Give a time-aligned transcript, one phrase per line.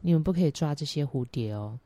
[0.00, 1.78] 你们不可以抓这些蝴蝶哦，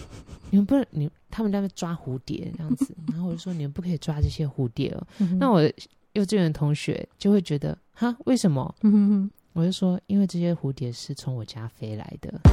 [0.50, 5.06] 你们不能，你他们在那抓蝴蝶这样子， 然后我就说你们不可以抓这些蝴蝶哦。
[5.18, 5.62] 嗯、那我
[6.14, 8.74] 幼稚园同学就会觉得哈，为什么？
[8.82, 12.40] 嗯、哼哼我就说因为这些蝴蝶是从我家飞来的。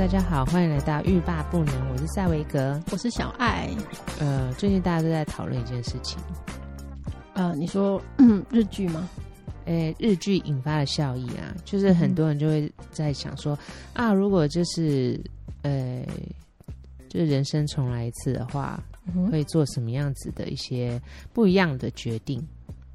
[0.00, 1.90] 大家好，欢迎来到欲罢不能。
[1.92, 3.68] 我是赛维格，我是小爱。
[4.18, 6.18] 呃，最近大家都在讨论一件事情。
[7.34, 9.06] 呃，你说嗯， 日剧吗？
[9.66, 13.54] 诶，日剧引发的效益啊，就是很多人就会在想说、
[13.92, 15.22] 嗯、啊，如果就是
[15.60, 16.02] 呃，
[17.10, 18.82] 就是人生重来一次的话，
[19.14, 20.98] 嗯、会做什么样子的一些
[21.34, 22.42] 不一样的决定？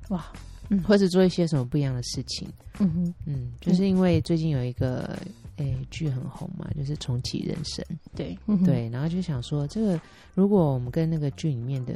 [0.10, 0.26] 哇，
[0.70, 2.50] 嗯，或者做一些什么不一样的事情？
[2.80, 5.16] 嗯哼，嗯，就是因为最近有一个。
[5.58, 7.86] 哎，剧很红嘛，就是重启人生。
[8.16, 10.00] 对对，然后就想说，这个
[10.34, 11.94] 如果我们跟那个剧里面的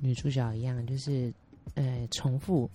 [0.00, 1.32] 女主角一样，就是
[1.74, 2.68] 呃重复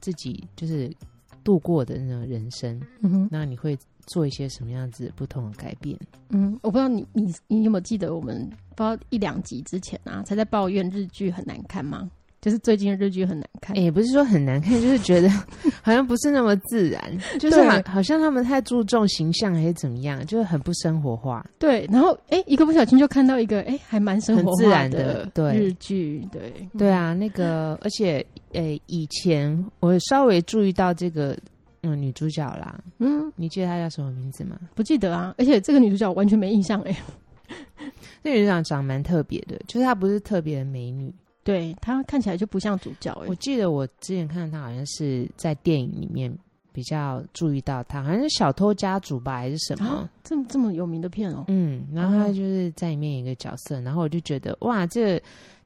[0.00, 0.94] 自己就是
[1.42, 5.98] 度过的那种人生，嗯哼，那你会做一些什么样子不同的改变？
[6.28, 12.10] 嗯，我不知道你你你有没有记得我们不知道一两集之前啊，才在抱怨日剧很难看吗？
[12.42, 15.28] 就是最近的日剧很难看，也、欸、不是说很难看，就是觉得
[15.80, 17.00] 好像不是那么自然，
[17.38, 21.46] 就是好好像他们太注重形象还是怎么样，就是很不生活化。
[21.56, 28.18] 对，然后哎、欸，一个不小心就看到一个哎、欸，还蛮生活化很自然的对日剧，对对啊，那个 而且
[28.54, 31.38] 哎、欸，以前我稍微注意到这个
[31.82, 34.58] 嗯女主角啦，嗯，你记得她叫什么名字吗？
[34.74, 37.86] 不记得啊，而且这个女主角我完全没印象哎、欸，
[38.24, 41.14] 那女主角长蛮特别的，就是她不是特别的美女。
[41.44, 43.12] 对，他看起来就不像主角。
[43.26, 46.32] 我记得我之前看到他好像是在电影里面
[46.72, 49.88] 比较注意到他，好像是小偷家族吧，还是什么？
[49.88, 51.44] 啊、这么这么有名的片哦。
[51.48, 55.22] 嗯，然后他就是在里面演一个角色，然后我就觉得哇，这个、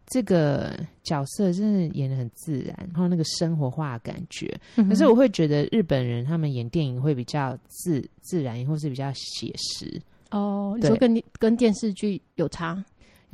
[0.06, 4.52] 这个角色真的演的很自然，然后那个生活化的感觉。
[4.76, 10.00] 可是我会觉得日本人他们演电影会比较自自然，或是比较写实。
[10.30, 12.82] 哦，你说跟跟电视剧有差？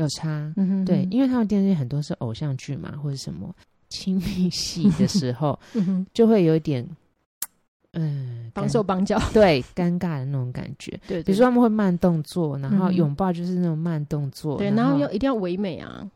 [0.02, 3.54] 有差，嗯哼，对，因为他们电视剧很多是偶像剧嘛，或者什么
[3.88, 5.58] 亲密戏的时候，
[6.12, 6.86] 就会有一点，
[7.92, 10.98] 嗯，帮手帮脚，对，尴尬的那种感觉。
[11.06, 16.08] 对，比如说他们会慢动作，然后拥抱就是那种慢动作，对，然后要一定要唯美啊。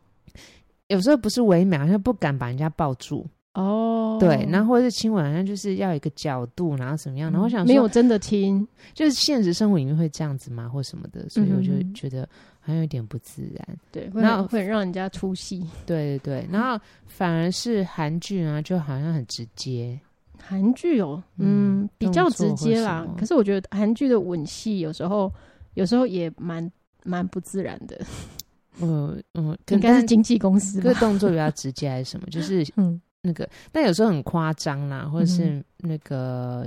[0.89, 12.29] 有时候不是唯美，好像不敢把人家抱住哦，对，然后或者是亲吻，好像就是要一个角度，然后什么样，然后我想说没有真的亲，就是现实生活里面会这样子吗，或什么的，所以我就觉得。
[12.67, 19.97] 还有一点不自然，对，然后会让人家出戏，对对对，然后反而是韩剧啊，就好像很直接。
[20.43, 23.07] 韩剧哦，嗯，嗯比较直接啦。
[23.17, 25.33] 可是我觉得韩剧的吻戏有时候，
[25.75, 26.69] 有时候也蛮
[27.05, 27.97] 蛮不自然的。
[28.83, 32.27] 嗯嗯，应该是经纪公司，这个动作比较直接还是什么？
[32.31, 36.67] 就是 嗯，那个，但有时候很夸张啦，或者是那个。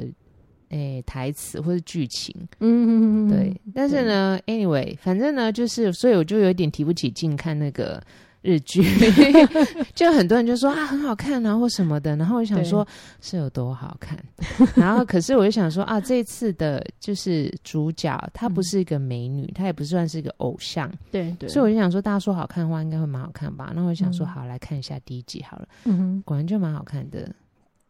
[0.69, 3.59] 诶、欸，台词或是剧情，嗯，对。
[3.73, 8.01] 但是呢，anyway，反正呢，就是，所以我就有点提不起劲看那个
[8.41, 8.83] 日剧，
[9.95, 12.15] 就很多人就说啊，很好看啊，或什么的。
[12.15, 12.87] 然后我就想说，
[13.19, 14.17] 是有多好看？
[14.77, 21.49] 然后，可是我就想说啊，这一次的就是主角，她不是一个美女，她也不算是一个偶像，对对。
[21.49, 23.71] 所以我就想说，大家说好看的话，应该会蛮好看吧？
[23.75, 25.67] 那我就想说，好，来看一下第一集好了。
[25.85, 27.27] 嗯哼，果然就蛮好看的。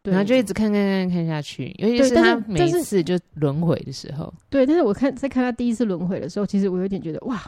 [0.09, 4.33] 然后就一直看看看看下去，尤其是他每一次就轮回的时候。
[4.49, 7.41] 对，但是我看在看他第一次轮回的时候，其实我有点觉得哇，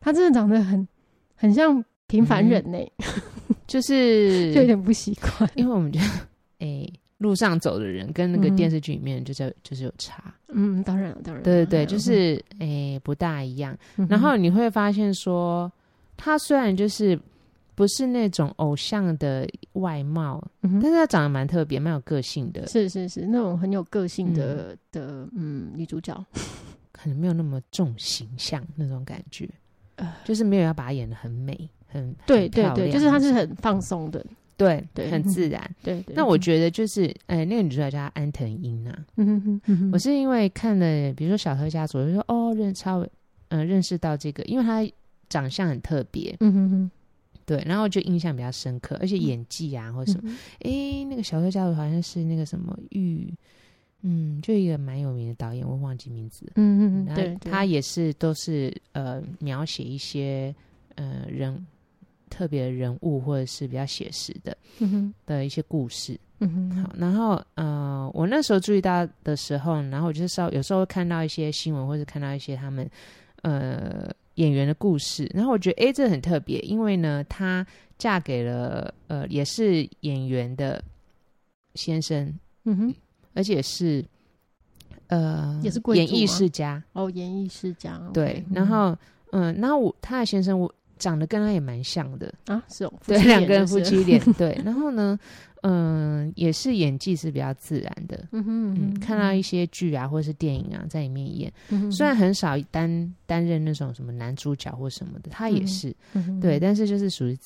[0.00, 0.86] 他真的长得很
[1.34, 6.06] 很像平凡人呢、欸嗯，就是就有点不习惯，因为我们觉得
[6.58, 6.86] 哎，
[7.18, 10.34] 路上走的人跟那个电视剧里面就是、嗯、就是有差。
[10.48, 13.76] 嗯，当然了，当然，对对对，就是哎、嗯、不大一样。
[14.08, 15.70] 然后你会发现说，
[16.16, 17.18] 他虽然就是。
[17.78, 22.66] 不是那种偶像的外貌，嗯、哼但是她长得蛮特别，蛮有个性的。
[22.66, 26.12] 是是是，那种很有个性的、嗯、的嗯女主角，
[26.90, 29.48] 可能没有那么重形象那种感觉，
[29.94, 34.26] 呃、就是没有要把她演得很美，很对对对，就是她是很放松的，
[34.56, 35.62] 对对，很自然。
[35.80, 36.16] 对，对对。
[36.16, 39.06] 那我觉得就是，哎、欸，那个女主角叫安藤英啊。
[39.18, 42.98] 嗯哼哼，嗯我是因为看了，比如说《小偷家族》，就说哦，认超，
[43.50, 44.84] 嗯、呃，认识到这个，因为她
[45.28, 46.36] 长相很特别。
[46.40, 46.90] 嗯哼哼。
[47.48, 50.30] 对，然后就印象比较深刻，而且演技啊，或者什么，
[50.60, 53.32] 哎、那个小偷家族好像是那个什么玉，
[54.02, 56.44] 嗯，就一个蛮有名的导演，我忘记名字。
[56.56, 60.54] 嗯嗯，对，他也是都是呃描写一些
[60.96, 61.66] 呃人
[62.28, 66.20] 特别的人物，或者是比较写实的，嗯，的一些故事。
[66.40, 72.86] 嗯哼，好，然后呃，我那时候注意到的时候，然后我就稍有时候会看到一些新闻，或者看到一些他们。
[73.42, 77.66] 呃，演员的故事，然后我觉得哎，这很特别，因为呢，她
[77.98, 80.82] 嫁给了呃，也是演员的
[81.74, 82.32] 先生，
[82.64, 82.94] 嗯哼，
[83.34, 84.04] 而且是
[85.08, 86.82] 呃，也是演艺世家。
[86.92, 88.96] 哦，演艺世家，对，然后
[89.32, 95.18] 嗯，那我他的先生我长得跟他也蛮像的啊，是哦，对，两个人夫妻脸，对，然后呢。
[95.62, 98.24] 嗯，也是演技是比较自然的。
[98.30, 101.52] 嗯哼，嗯哼，嗯，看到一些剧啊，或者是电影啊，在里面演，
[101.90, 107.36] 虽然很少担担任那种什么男主角或什么的，他也是，嗯、对，但是就是属于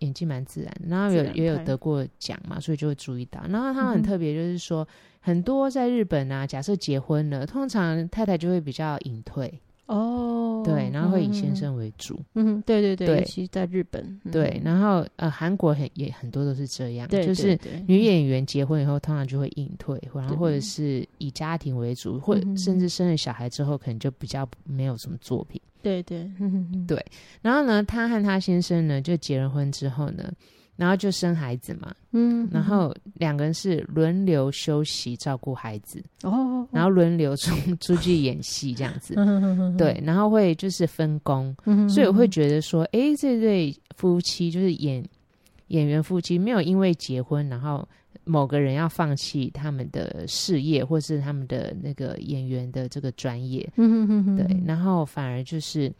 [0.00, 0.88] 演技蛮自然的。
[0.88, 3.40] 然后有也有得过奖嘛，所以就会注意到。
[3.48, 4.88] 然后他很特别，就是说、嗯、
[5.20, 9.48] 很多在日本啊，假设结婚了，通常太太就会比较隐退。
[9.86, 12.18] 哦，对，然后会以先生为主。
[12.34, 25.60] 嗯，对对对，尤其在日本，对，然后呃，韩国很也很多都是这样，就是女演员结婚以后，通常就会隐退，然后或者是以家庭为主，或甚至生了小孩之后，可能就比较没有什么作品。
[25.82, 26.30] 对对
[26.86, 27.04] 对，
[27.42, 30.32] 然后呢，她和她先生呢就结了婚之后呢。
[30.76, 39.14] 然后就生孩子嘛，嗯，然后两个人是轮流休息照顾孩子，哦，然后轮流出出去演戏这样子，
[39.76, 41.54] 对，然后会就是分工，
[41.88, 45.04] 所以我会觉得说，哎，这对夫妻就是演
[45.68, 47.86] 演员夫妻，没有因为结婚，然后
[48.24, 55.92] 某个人要放弃他们的事业或是他们的那个演员的这个专业，对，然后反而就是。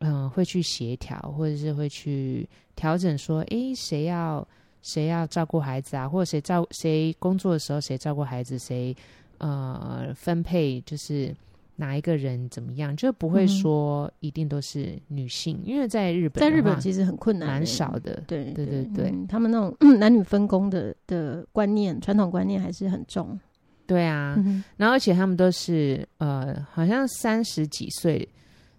[0.00, 4.46] 嗯，会去协调，或者是会去调整，说，诶，谁要
[4.82, 8.94] 谁要照顾孩子啊，或者谁照谁工作的时候谁照顾孩子，谁
[9.38, 11.34] 呃分配就是
[11.76, 23.38] 哪一个人怎么样，就不会说一定都是女性，嗯、因为在日本，在日本其实很困难，蛮少的，对对对对、嗯，他们那种、嗯、男女分工的的观念，传统观念还是很重，
[23.86, 28.28] 对啊，嗯、然后而且他们都是呃，好像三十几岁。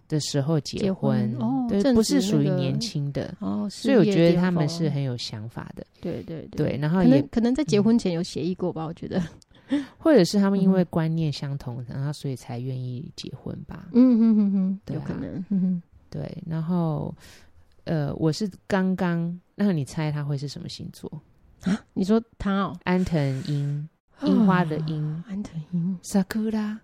[0.08, 3.34] 的时候结婚，结婚哦，对，不是属于年轻的。
[3.40, 9.22] 哦，所以我觉得他们是很有想法的，对对对，对，然后也可能，在结婚前有协议过吧，嗯、我觉得，
[9.98, 17.14] 或者是他们因为观念相同，然后所以才愿意结婚吧，嗯哼哼哼，对啊、有可能，对，然后
[17.84, 21.10] 呃，我是刚刚，那你猜他会是什么星座？
[21.62, 21.78] 啊？
[21.92, 23.88] 你说他哦，安藤樱，
[24.22, 26.78] 樱花的樱，安藤樱，Sakura，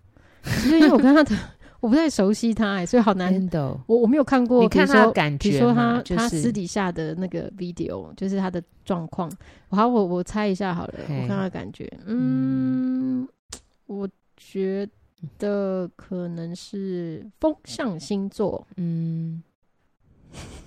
[0.65, 1.35] 因为我跟他的。
[1.85, 3.31] 我不太熟悉他所以好难。
[3.85, 9.31] 我我没有看过，你看他的感觉，比如说他、就是、他私底下的那个 video，就是他的状况。
[9.69, 11.87] 好，我我猜一下好了，我看他的感觉。
[12.07, 13.27] 嗯，嗯
[13.85, 14.87] 我觉
[15.37, 18.65] 得可能是风象星座。
[18.77, 19.43] 嗯，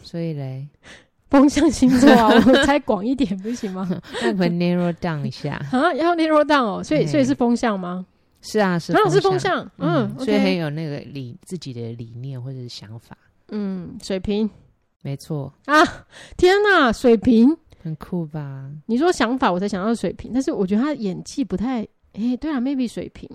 [0.05, 0.69] 所以嘞，
[1.31, 3.89] 风象星座啊， 我猜广一点不行吗？
[4.23, 6.85] 那我们 narrow down 一下啊，要 narrow down 哦。
[6.85, 8.07] 所以所以是风象吗？
[8.41, 13.17] 是啊，是，是风向，嗯，所以很有那个理自己的理念或者是想法，
[13.49, 14.49] 嗯，水瓶，
[15.03, 15.53] 没错。
[15.67, 15.85] 啊，
[16.37, 18.71] 天哪，水瓶很酷吧？
[18.87, 23.29] 你说想法，我才想到水瓶，但是我觉得他演技不太，哎，对啊，maybe 水瓶，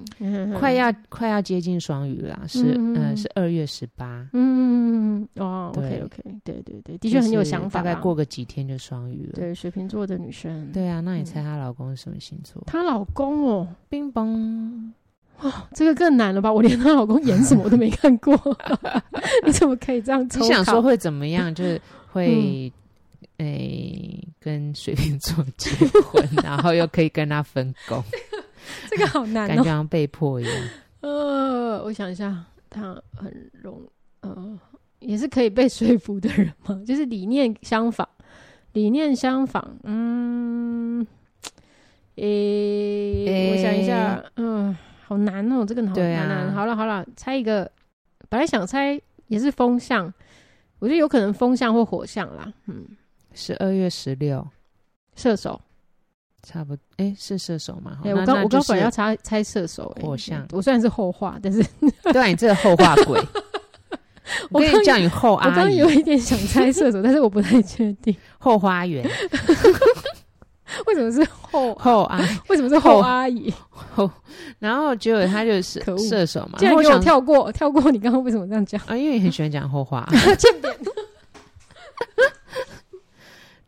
[0.59, 12.61] 快要快要接近双鱼了，是，嗯，是二月十八，嗯，哦，OK OK，对对对，的确很有想法，大概过个几天就双鱼了，对，水瓶座的女生，对啊，那你猜她老公是什么星座？
[12.65, 14.93] 她老公哦，冰崩。
[15.39, 16.51] 哦，这个更难了吧？
[16.51, 18.33] 我连她老公演什么我都没看过，
[19.45, 20.39] 你怎么可以这样抽？
[20.41, 21.53] 你想说会怎么样？
[21.55, 21.79] 就是
[22.11, 22.71] 会诶、嗯。
[23.45, 25.69] 欸、跟水瓶座结
[26.01, 28.01] 婚，然后又可以跟他分工，
[28.89, 30.53] 这个好难、哦，感觉像被迫一样。
[31.01, 33.81] 呃，我想一下，他很容
[34.21, 34.59] 呃，
[34.99, 38.07] 也是可以被说服的人嘛，就是理念相仿，
[38.73, 39.77] 理念相仿。
[39.83, 41.05] 嗯，
[42.15, 44.75] 诶、欸，欸、我想一下，嗯。
[45.05, 47.69] 好难哦，这个好难好了好了，猜一个，
[48.29, 50.11] 本来想猜也是风象，
[50.79, 52.51] 我觉得有可能风象或火象啦。
[52.67, 52.87] 嗯，
[53.33, 54.47] 十二月十六，
[55.15, 55.59] 射手，
[56.43, 56.81] 差不多。
[56.97, 57.97] 哎，是射手吗？
[58.03, 60.45] 哎，我刚我刚本来要猜猜射手，火象。
[60.51, 61.65] 我虽然是后话，但是
[62.11, 63.19] 对啊，你这个后话鬼，
[64.51, 65.51] 我跟你叫你后阿姨。
[65.51, 68.15] 我刚有一点想猜射手，但是我不太确定。
[68.37, 69.09] 后花园。
[70.87, 72.19] 为什么是后后阿？
[72.49, 73.53] 为什么是后阿姨？
[73.69, 74.09] 后，
[74.57, 76.57] 然后结果他就是射手嘛。
[76.57, 78.97] 竟然给我跳过，跳过你刚刚为什么这样讲啊？
[78.97, 80.07] 因为你很喜欢讲后话。
[80.39, 80.75] 欠扁。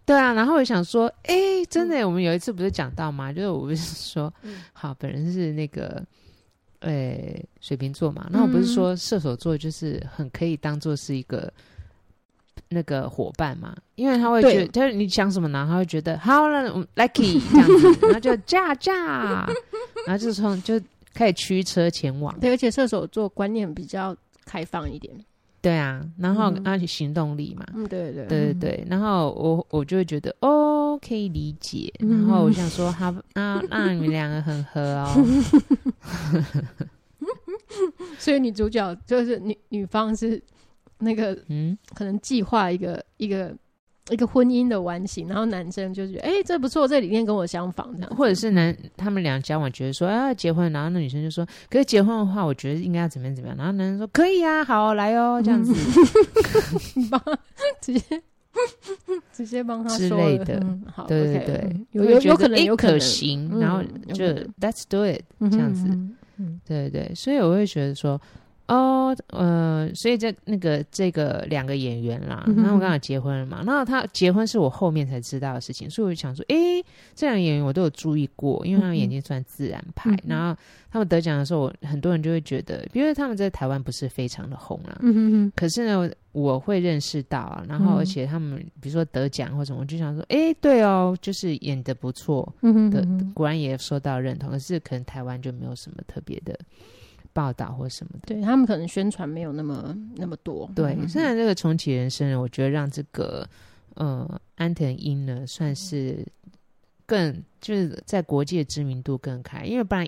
[0.06, 1.36] 对啊，然后我想说，哎，
[1.70, 3.34] 真的，我们有一次不是讲到吗？
[3.34, 4.32] 就是我不是说，
[4.74, 6.04] 好，本人是那个，
[6.82, 8.28] 诶，水瓶座嘛。
[8.32, 11.52] 那我不是说射手座就是很可以当做是一个。
[12.70, 15.68] 那个伙伴嘛，因为他会觉得，他对你讲什么呢？
[15.70, 19.46] 他会觉得好了，lucky 这样子，然后就 驾驾，
[20.08, 20.82] 然后就从就
[21.14, 22.38] 开始驱车前往。
[22.40, 25.14] 对，而且射手座观念比较开放一点。
[25.66, 28.26] 对啊，然后而且行动力嘛，嗯，对对。
[28.28, 35.26] 对对对，然后我我就会觉得哦，可以理解，然后我想说，好， 啊那你们两个很合哦，
[38.20, 40.40] 所以女主角就是女女方是
[41.00, 43.56] 那个嗯，可能计划一个一个。
[44.12, 48.16] 一个婚姻的完形，然后男生就觉得，哎、欸，这不错，这理念跟我相仿，这样。
[48.16, 55.74] 或者是男他们俩交往，觉得说，啊，结婚，然后那女生就说，可是结婚的话，我觉得应该要怎么样怎么样，然后男生说，可以啊，好，来哦，这样子，
[57.82, 58.22] 直接
[59.34, 63.00] 直接帮他之类的，嗯、好，对对对，嗯、有有有可能有可能。
[63.00, 63.82] 行，嗯、然后
[64.14, 64.24] 就
[64.62, 65.90] Let's do it，这样子，
[66.64, 68.22] 对对，所以我会觉得说。
[68.68, 96.58] 哦，呃，所以这那个这个两个演员啦，然后我刚好结婚了嘛，然后他结婚是我后面才知道的事情，所以我就想说，诶，这两个演员我都有注意过，因为他们眼睛算自然派，嗯、然后他们得奖的时候，我很多人就会觉得，因为他们在台湾不是非常的红啦，嗯哼哼，可是呢，我会认识到啊，然后而且他们比如说得奖或什么，我就想说，诶，对哦，就是演的不错，嗯哼哼的，果然也受到认同，可是可能台湾就没有什么特别的。
[97.36, 100.72] 报道或什么的，对他们可能宣传没有那么那么多。
[100.74, 103.46] 对，虽然这个重启人生，我觉得让这个
[103.96, 106.26] 呃安藤英呢，算是
[107.06, 110.08] 更就是在国际的知名度更开，因为不然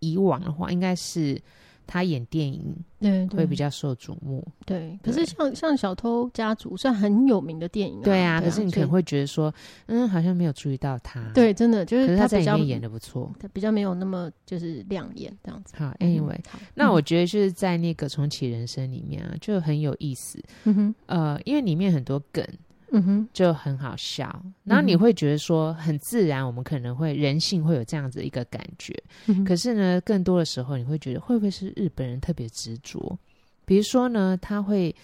[0.00, 1.40] 以往的话，应该是。
[1.86, 4.46] 他演电影，对，会比较受瞩目。
[4.64, 8.40] 对，可是像像小偷家族算很有名的电影，对啊。
[8.40, 9.54] 可是你可能会觉得说，
[9.86, 11.22] 嗯，好像没有注意到他。
[11.32, 15.74] 对，真的就是他在里面演的不错，他比较没有那么就是亮眼这样子。
[15.76, 16.38] 好，Anyway，
[16.74, 20.42] 那我觉得就是在那个重启人生里面啊，就很有意思。
[20.64, 22.44] 嗯哼，呃，因为里面很多梗。
[22.92, 28.94] 嗯哼，就很好笑，然后你会觉得说很自然，我们可能会人性会有这样子一个感觉。
[29.26, 33.18] 嗯，可是呢，更多的时候你会觉得会不会是日本人特别执着？
[33.64, 34.94] 比如说呢，他会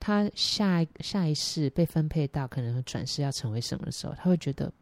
[0.00, 4.72] 他下一下一世被分配到可能转世要成为什么的时候，他会觉得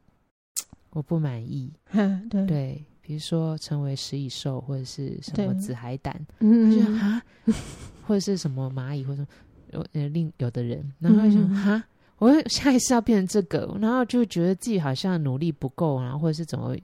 [0.90, 1.70] 我不满意。
[2.30, 2.46] 对。
[2.46, 7.22] 对，比如说成为食蚁兽或者是什么紫海胆，嗯，他就啊，
[8.06, 9.24] 或者是什么蚂蚁，或者
[9.72, 11.84] 有呃另有的人，然后他就说哈。
[12.18, 16.76] 我下一次要变成这个， 然后就觉得自己好像努力不够，然后或者是怎么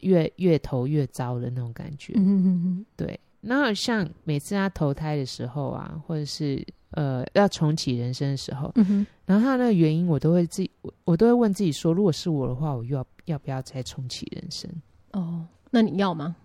[0.00, 2.12] 越越投越糟的那种感觉。
[2.16, 3.18] 嗯嗯嗯，对。
[3.40, 14.70] 然后像每次他投胎的时候啊，或者是呃要重启人生的时候，嗯哼，然后他那个原因我都会自己，我我都会问自己说，如果是我的话，我又要要不要再重启人生？
[15.12, 16.36] 哦，那你要吗？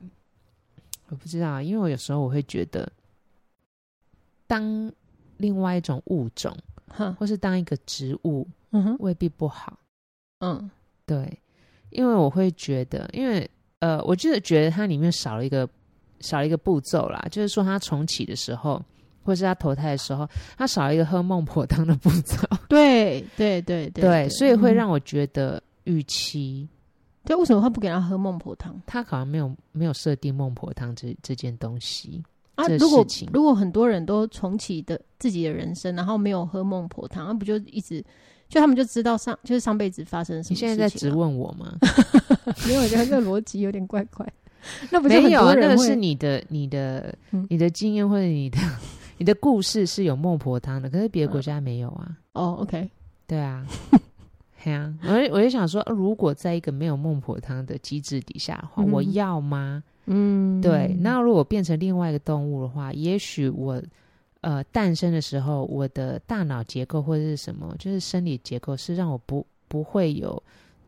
[1.08, 2.92] 我不知道，因为我有时候我会觉得，
[4.46, 4.92] 当
[5.38, 6.56] 另外一种物种。
[7.18, 9.78] 或是当一个植物，嗯哼，未必不好，
[10.40, 10.70] 嗯，
[11.06, 11.40] 对，
[11.90, 15.68] 因为我会觉得，因为呃，我就是觉得它里面少了一个
[16.20, 18.84] 少了一个步骤啦，就是说它重启的时候，
[19.24, 20.28] 或是它投胎的时候，
[20.58, 22.38] 它少了一个喝孟婆汤的步骤，
[22.68, 26.68] 对对对 对，对，所以会让我觉得预期，
[27.24, 28.80] 对，为什么他不给他喝孟婆汤？
[28.86, 32.24] 他好像没有没有设定孟婆汤这这件东西。
[32.60, 38.04] 啊，如果如果很多人都重启的自己的人生，然后没有喝孟婆汤，那不就一直
[38.50, 40.56] 就他们就知道上就是上辈子发生什么事情？
[40.56, 41.78] 你现在在质问我吗？
[42.68, 44.28] 没有，我觉得这个逻辑有点怪怪。
[44.92, 45.54] 那不是没有啊？
[45.56, 47.16] 那个是你的、你的、
[47.48, 48.58] 你的经验或者你的、
[49.18, 52.18] 你的故事是有孟婆汤的，可是别的国家没有啊。
[52.34, 52.90] 哦，OK，
[53.26, 53.66] 对啊，
[54.64, 54.94] 对啊。
[55.04, 59.84] 我我就想说，如果在一个没有孟婆汤的机制底下的话，我要吗？
[60.06, 60.96] 嗯，对。
[61.00, 63.82] 那如果变成另外一个动物的话，也许我
[64.42, 70.42] 呃诞生的时候，我的大脑结构或者是什么，就是生理结构是让我不不会有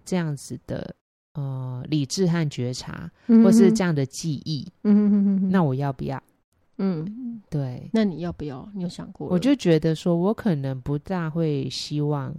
[0.04, 0.96] 这样子的
[1.34, 4.68] 呃理智和觉察，嗯、或是这样的记忆。
[4.84, 6.22] 嗯哼哼哼，那我要不要？
[6.78, 7.88] 嗯，对。
[7.94, 8.68] 那你要不要？
[8.74, 9.28] 你有想过？
[9.28, 12.34] 我就觉得说，我可能不大会希望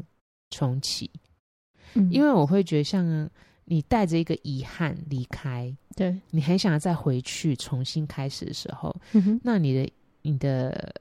[0.52, 1.10] 重启，
[1.94, 3.28] 嗯、因为我会觉得像。
[3.64, 8.94] 你带着一个遗憾离开，对，你很想要再回去重新开始的时候，
[9.40, 9.88] 那你的
[10.20, 10.92] 你的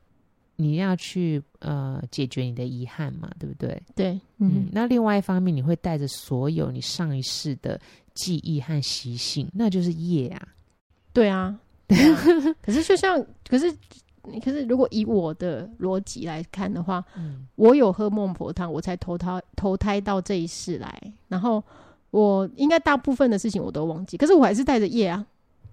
[0.56, 3.82] 你要去呃解决你的遗憾嘛，对不对？
[3.96, 7.82] 对，嗯，嗯，那另外一方面，你会带着所有你上一世的
[8.14, 10.48] 记忆和习性，那就是业啊。
[11.12, 12.56] 对啊，对啊。
[12.62, 13.76] 可是就像，可是
[14.44, 21.64] 可是如果以我的逻辑来看的话，嗯，我有喝孟婆汤，我才投胎投胎到这一世来，然后。
[22.12, 25.26] 我应该大部分的事情我都忘记，可是我还是带着业啊。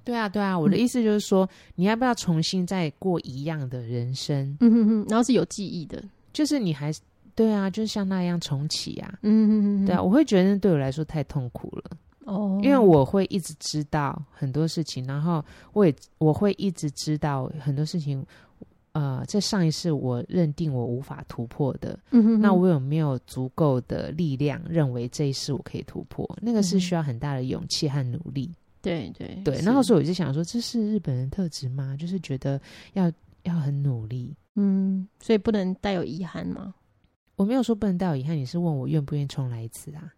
[0.04, 4.56] 对啊，对啊，我的意思就是说，嗯、你要不要重新再过一样的人生？
[4.60, 6.00] 嗯哼哼，然后是有记忆的，
[6.32, 7.00] 就是你还是
[7.34, 9.18] 对啊，就是像那样重启啊。
[9.22, 11.90] 嗯哼哼，对啊，我会觉得对我来说太痛苦了。
[12.28, 15.42] 哦，因为我会一直知道很多事情，然后
[15.72, 18.24] 我也我会一直知道很多事情。
[18.92, 26.28] 呃，在上一世我认定我无法突破的，嗯哼哼，那我有没有足够的力量认为这一世我可以突破？
[26.42, 28.50] 那个是需要很大的勇气和努力。
[28.82, 31.96] 对对对，然后所以我就想说，这是日本人特质吗？
[31.96, 32.60] 就是觉得
[32.94, 33.12] 要
[33.44, 36.74] 要很努力，嗯，所以不能带有遗憾吗？
[37.36, 40.12] 我没有说不能带有遗憾，你是问我愿不愿意重来一次啊？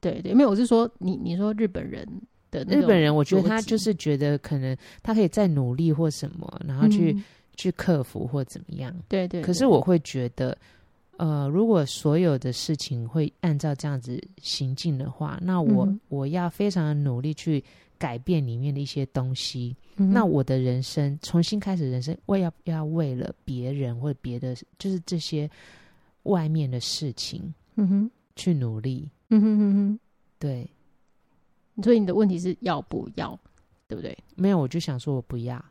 [0.00, 2.06] 对对，没有，我是说你你说日本人
[2.50, 7.12] 的日本人，我觉得他就是觉得可能他可以再努力或什么，然后去。
[7.12, 7.22] 嗯
[7.56, 8.90] 去克服或怎么样？
[9.06, 9.44] 对，对对。
[9.44, 10.56] 可是我会觉得，
[11.18, 17.62] 呃，如果所有的事情会按照这样子行进的话，那我、嗯、我要非常的努力去
[17.98, 19.76] 改变里面的一些东西。
[19.96, 25.50] 嗯、那我的人生重新开始，人生我要要为了别人或者别的，就是这些
[26.22, 29.06] 外面的事情，嗯哼，去努力。
[29.30, 29.98] 嗯哼哼哼，
[30.38, 30.70] 对。
[31.82, 33.38] 所以你的问题是要不要，
[33.88, 34.16] 对不对？
[34.36, 35.64] 没有，我就想说我不要。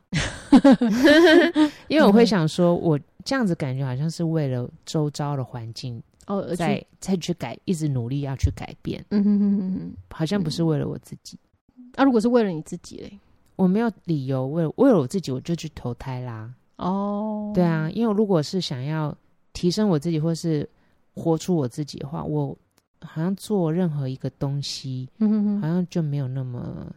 [1.86, 9.04] 因为我会想说，我这样子感觉好像是为了周遭的环境哦，再再去改，一直努力要去改变。
[9.10, 11.38] 嗯哼哼哼，好像不是为了我自己。
[11.76, 13.18] 那、嗯啊、如果是为了你自己嘞？
[13.54, 16.52] 我没有理由为了为了我自己，我就去投胎啦。
[16.76, 19.16] 哦，对啊，因为如果是想要
[19.52, 20.68] 提升我自己，或是
[21.14, 22.56] 活出我自己的话，我
[23.00, 26.92] 好像做任何一个东西，嗯哼哼，好像就没有那么。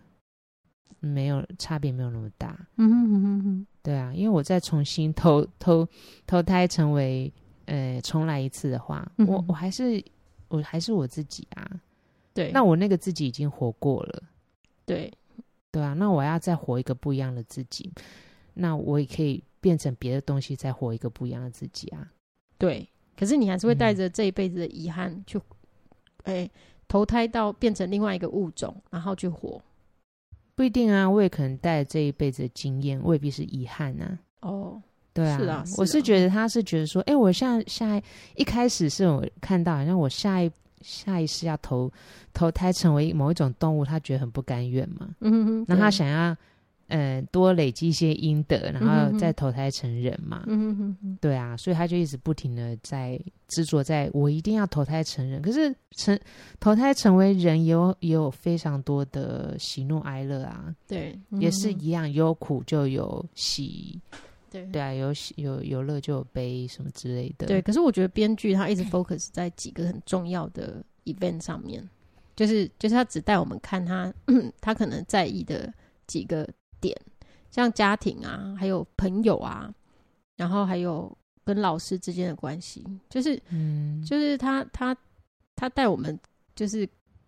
[1.05, 2.57] 没有差别，没有那么大。
[2.77, 5.85] 嗯哼哼哼哼，对啊，因为我再重新投投
[6.25, 7.29] 投胎成为
[7.65, 10.01] 呃重来一次的话，嗯、我我还是
[10.47, 11.69] 我还是我自己啊。
[12.33, 14.23] 对，那我那个自己已经活过了。
[14.85, 15.11] 对，
[15.71, 17.91] 对啊，那我要再活一个不一样的自己，
[18.53, 22.09] 那我也可以变成别的东西，再活一个不一样的自己啊。
[22.57, 22.87] 对，
[23.19, 25.23] 可是你还是会带着这一辈子的遗憾、嗯、
[26.25, 26.49] 去，哎，
[26.87, 29.61] 投胎到变成另外一个物种，然后去活。
[30.55, 34.19] 不一定啊，我也可能带这一辈子的经验，未必是遗憾啊。
[34.41, 34.81] 哦，
[35.13, 38.03] 对啊，是啊，是啊，我是觉得他是觉得说，哎、欸，我下下一，
[38.35, 40.51] 一开始是我看到，好像我下一
[40.81, 41.91] 下一世要投
[42.33, 45.09] 投胎成为某一种动物，他觉得很不甘愿嘛。
[45.21, 46.35] 嗯哼哼，那他想要。
[46.93, 50.43] 呃，多累积一些阴德，然后再投胎成人嘛。
[50.45, 55.41] 嗯哼哼，对啊，所以他就一直不停的在执着，在我一定要投胎成人。
[55.41, 56.17] 可是成
[56.59, 60.71] 投胎成为人，也有也有非常多的喜怒哀乐啊。
[60.87, 63.99] 对，嗯、也是一样，有苦就有喜。
[64.51, 67.47] 对对啊，有喜有有乐就有悲，什么之类的。
[67.47, 71.83] 对，可是我觉得编剧他一直 focus 在几个很重要的 event 上面，
[72.35, 74.13] 就是就是他只带我们看他
[74.61, 75.73] 他可能在意的
[76.05, 76.47] 几个。
[76.83, 76.95] 点
[77.49, 79.73] 像家庭啊，还有朋友啊，
[80.35, 81.15] 然后还有
[81.45, 84.95] 跟老师之间的关系，就是，嗯，就是他他
[85.55, 86.19] 他带我们，
[86.55, 86.87] 就是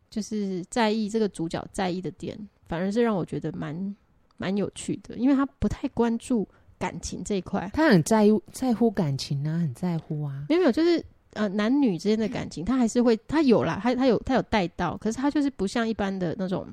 [0.10, 2.38] 就是在意这个主角在意的点，
[2.68, 3.96] 反而是让我觉得蛮
[4.38, 16.68] 蛮有趣的，因为他不太关注感情这一块，他很在意在乎感情啊，很在乎啊，没有没有，就是呃男女之间的感情，他还是会他有啦，他他有他有带到，可是他就是不像一般的那种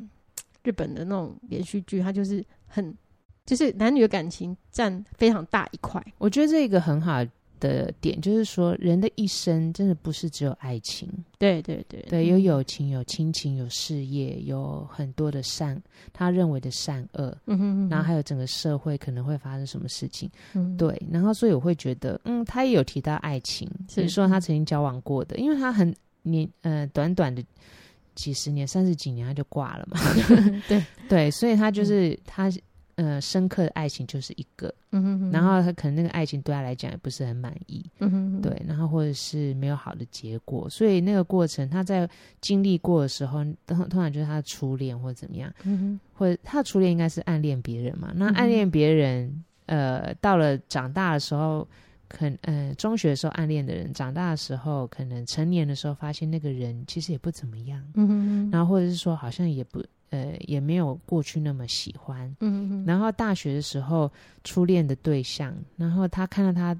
[0.62, 2.44] 日本的那种连续剧，它就是。
[2.74, 2.96] 很，
[3.44, 6.02] 就是男女的感情占非常大一块。
[6.16, 7.22] 我觉得这个很好
[7.60, 11.06] 的点就是说，人的一生真的不是只有爱情，
[11.38, 15.78] 对对对对，有友情、有亲情、有事业，有很多的善，
[16.14, 27.44] 他认为的善恶，嗯哼嗯哼，然后还有整个社会可能会发生什么事情，嗯，对，然后所以我会觉得，嗯，他也有提到爱情，比如说他曾经交往过的，因为他很年呃短短的。
[28.14, 29.98] 几十年、三十几年他就挂了嘛？
[30.68, 30.84] 对。
[31.08, 32.50] 对，所以他就是、嗯、他
[32.94, 35.30] 呃，深刻的爱情就是一个，嗯、哼哼。
[35.32, 38.42] 然后他可能那个爱情对他来讲也不是很满意，嗯、哼哼。
[38.42, 42.08] 对，然后或者是没有好的结果，所以那个过程他在
[42.40, 46.00] 经历过的时候，通通常就是他的初恋或者怎么样，嗯、哼。
[46.14, 48.12] 或者他的初恋应该是暗恋别人嘛？
[48.14, 51.66] 那暗恋别人，嗯、呃，到了长大的时候。
[52.12, 57.82] 可嗯呃，中学的时候暗恋的人，长大的时候，可能成年的时候，发现那个人其实也不怎么样。
[57.94, 58.50] 嗯哼哼。
[58.50, 62.34] 然后或者是说，好像也不呃，也没有过去那么喜欢。
[62.40, 62.84] 嗯哼。
[62.86, 64.10] 然后大学的时候，
[64.44, 66.78] 初恋的对象，然后他看到他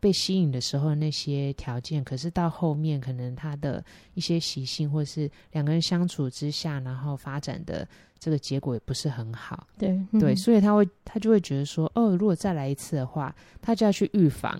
[0.00, 7.86] 被吸引的时候那些条件，可是到后面可能他的一些习性，或是两个人相处之下，然后发展的。
[8.18, 14.58] 这个结果也不是很好，对、嗯、对，所以他会他就会觉得说，哦，如果再来一次的话，他就要去预防，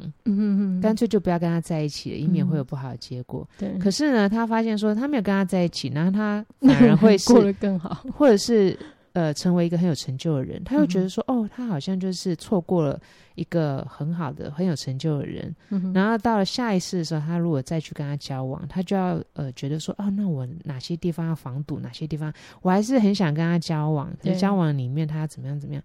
[0.83, 3.49] 干脆就不要跟他在一起了，以免会有不好的结果。
[3.59, 8.79] 对、嗯，可是呢，他发现说他没有跟他在一起，然后他反而会是 过得更好，或者是。
[9.15, 13.01] 呃，成为一个很有成就的人，他又觉得说，嗯、哦，他好像就是错过了
[13.37, 15.55] 一个很好的、很有成就的人。
[15.71, 24.13] 嗯、然后到了下一世的时候，他如果再去跟他交往，他就要呃觉得说，哦，那我哪些地方要防堵，哪些地方我还是很想跟他交往。
[24.21, 25.83] 在交往里面，他要怎么样怎么样，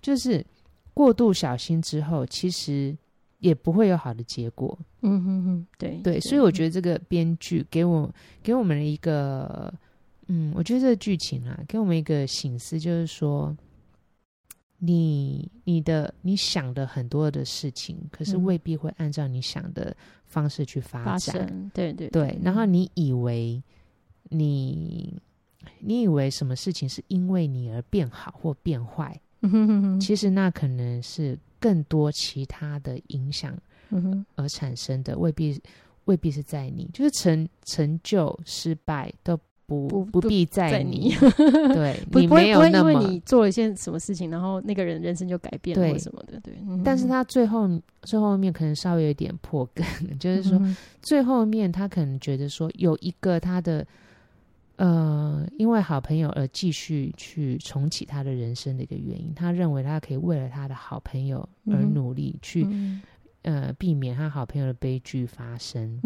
[0.00, 0.44] 就是
[0.94, 2.96] 过度小心之后，其实
[3.38, 4.78] 也不会有好的结果。
[5.02, 9.72] 嗯哼哼，对对，所以我觉得这个编剧给我给我们一个，
[10.26, 13.56] 嗯，我觉得这个剧情啊，给我们一个醒思，就是说，
[14.80, 21.46] 你你的你想的很多的事情，可是未必会按照你想的方式去发展。
[21.52, 23.62] 嗯、对对对，然后你以为
[24.30, 25.16] 你
[25.78, 29.20] 你以为什么事情是因为你而变好或变坏？
[29.42, 31.38] 嗯哼哼哼，其实那可能是。
[31.62, 33.54] 更多其他的影响
[34.34, 35.60] 而产生的，未必
[36.06, 39.38] 未必是在你，就是成成就失败都
[39.78, 41.14] 不不，不必在你，
[41.72, 46.52] 对，你没有那么，因为你做了一些什么事情，然后那个人人生就改变了或什么的，对。
[46.54, 47.68] 对，但是他最后
[48.02, 49.86] 最后面可能稍微有点破梗，
[50.18, 50.60] 就是说
[51.00, 53.86] 最后面他可能觉得说有一个他的。
[54.76, 63.02] 呃，因为好朋友而继续去重启他的人生的一个原因，他认为他可以为了他的好朋友而努力，去、嗯、
[63.42, 66.00] 呃避免他好朋友的悲剧发生。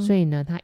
[0.00, 0.56] 所以呢，他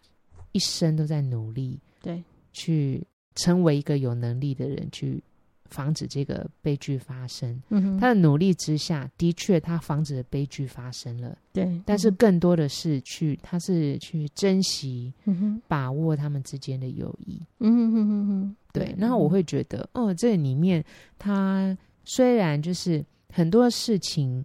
[0.53, 2.23] 一生都在努力，对，
[2.59, 5.23] 去成为一个有能力的人，去。
[5.71, 11.79] 防止这个悲剧发生，嗯哼，他的努力之下，的确他防止了悲剧发生了，对。
[11.85, 18.95] 但是更多的是去，他是去珍惜、嗯哼，把握他们之间的友谊，嗯哼哼哼哼，对。
[18.97, 20.83] 然后我会觉得，哦，这里面
[21.19, 24.43] 他虽然就是很多事情，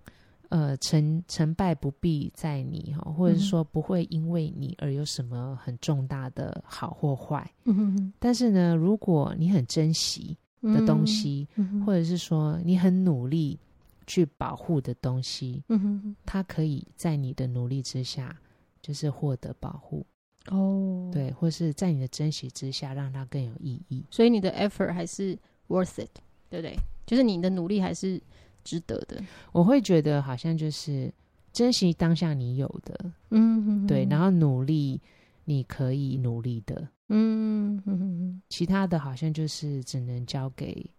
[0.54, 8.14] 呃，成成败不必在你哈，或者说不会因为你而有什么很重大的好或坏，嗯哼哼。
[8.20, 10.38] 但是呢，如果你很珍惜。
[10.66, 13.60] 的东西，嗯、或者是说你很努力
[14.08, 18.34] 去保护的东西，嗯，它可以在你的努力之下，
[18.82, 20.06] 就是获得保护
[20.48, 24.06] 哦，对，或是在你的珍惜之下，让它更有意义。
[24.10, 25.38] 所以你的 effort 还是
[25.68, 26.18] worth it，
[26.50, 26.78] 对不对？
[27.06, 28.18] 就是你的努力还是
[28.64, 29.22] 值得的。
[29.52, 31.14] 我会觉得好像就是
[31.52, 35.00] 珍惜当下你有的，嗯，对，然后努力
[35.46, 36.88] 你可以努力的。
[37.10, 40.90] 嗯哼哼，其他的好像就是只能交给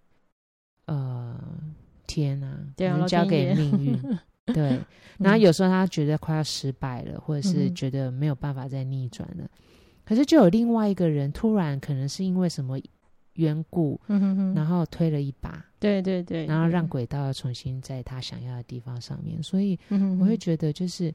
[0.86, 1.36] 呃
[2.06, 4.18] 天啊，只能交给命运。
[4.52, 4.78] 对，
[5.18, 9.50] 然后有时候他觉得快要失败了，或者是觉得没有办法再逆转了，
[10.04, 12.78] 可是就有另外一个人突然可能是因为什么
[13.34, 14.00] 缘故，
[14.54, 19.78] 然后推了一把，对对对，然后让轨道重新在他想要的地方上面，所以
[20.18, 21.14] 我会觉得就是。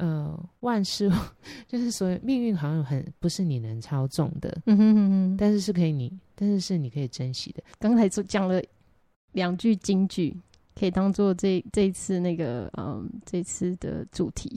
[0.00, 1.10] 呃，万事
[1.66, 7.60] 就是说，命运好像很不是你能操纵的，嗯哼哼哼，但是是可以你，但是是你可以珍惜的。
[7.80, 8.62] 刚才就讲了
[9.32, 10.36] 两句金句，
[10.76, 14.56] 可以当做这这一次那个嗯，这次的主题。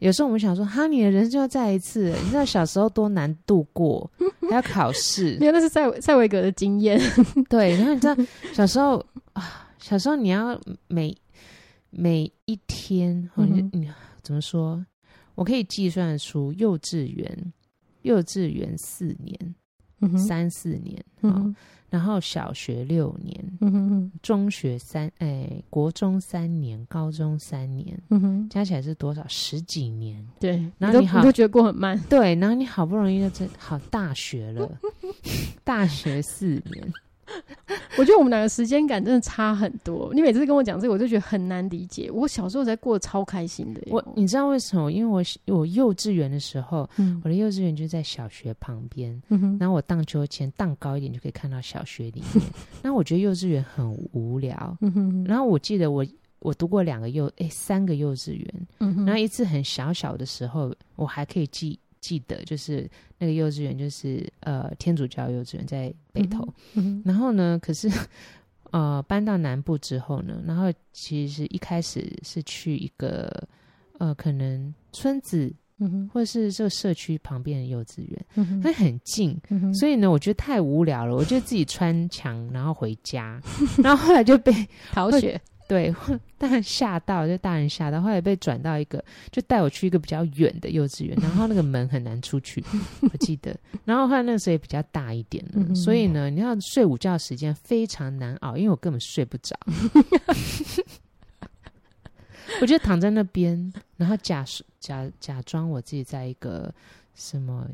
[0.00, 4.10] 有时候我们想说，哈，你的人生就要再一次， 你知道小时候多难度过，
[4.48, 7.00] 还 要考试， 因为那是赛赛维格的经验。
[7.48, 8.16] 对，然后你知道
[8.52, 11.16] 小时候啊，小时候你要每
[11.90, 13.90] 每一天，嗯、你你。
[14.22, 14.84] 怎么说？
[15.34, 17.52] 我可以计算出幼稚园，
[18.02, 19.54] 幼稚园四年，嗯、
[20.18, 21.54] 三四年，嗯，
[21.90, 29.24] 然后小学六年，嗯，中学三，哎，国中三年，高中三年，嗯，加起来是多少？
[29.28, 30.24] 十几年。
[30.38, 31.98] 对，然后你好，你都觉得过很慢。
[32.08, 34.70] 对，然后你好不容易就这好大学了，
[35.64, 36.92] 大学四年。
[37.98, 40.12] 我觉得我们两个时间感真的差很多。
[40.14, 42.10] 你每次跟我讲这个，我就觉得很难理解。
[42.10, 43.80] 我小时候才过得超开心的。
[43.86, 44.90] 我你知道为什么？
[44.90, 52.44] 因为我我幼稚园的时候，嗯、我的幼稚园就在小学旁边，嗯，然后我荡秋千荡高一点就可以看到小学里面。
[52.82, 54.76] 那我觉得幼稚园很无聊。
[54.80, 56.06] 嗯、然后我记得我
[56.40, 61.78] 我读过两个幼哎三个幼稚园，嗯，然后一次很小小的时候，我还可以记。
[62.00, 67.90] 记得就是那个幼稚园，就是呃天主教幼稚园在北投，嗯，然后呢，可是
[68.70, 73.46] 呃搬到南部之后呢，然后其实一开始是去一个
[73.98, 83.40] 呃可能村子，嗯，或者是这个社区旁边的幼稚园，嗯，它很近，嗯，所以呢，我觉得太无聊了，我就自己穿墙然后回家，
[83.82, 84.52] 然后后来就被
[84.92, 85.40] 逃学。
[85.68, 85.94] 对，
[86.38, 92.64] 大人吓到，就大人吓到，后来被转到一个，就带我去一个比较远的幼稚园，然后那个门很难出去，
[93.02, 93.54] 我记得。
[93.84, 99.54] 然后后来那个时候也比较大一点了，嗯、所以呢，你要睡午觉时间非常难熬，因为我根本睡不着。
[102.62, 104.42] 我就躺在那边，然后假
[104.80, 106.74] 假假装我自己在一个
[107.14, 107.68] 什么。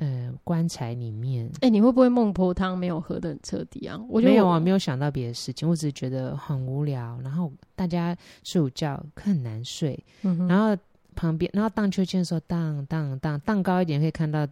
[0.00, 3.98] 呃，棺材里面，哎、欸，你会不会孟婆汤没有喝的很彻底啊？
[4.08, 7.18] 没有啊，没有想到别的事情，我只是觉得很无聊。
[7.20, 10.80] 然后大家睡午觉可很难睡，嗯、然后
[11.16, 14.46] 旁边，然后荡秋千的时候荡荡荡荡高一点，可以看到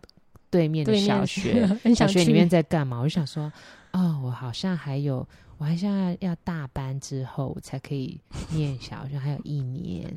[0.51, 2.99] 对面的小学， 小学里面在干嘛？
[2.99, 3.45] 我就想说，
[3.93, 5.25] 哦，我好像还有，
[5.59, 10.13] 我还像要大班之后才可以念小学，还有一年。